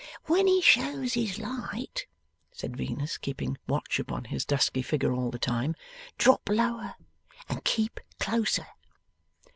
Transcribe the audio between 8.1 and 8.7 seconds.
closer.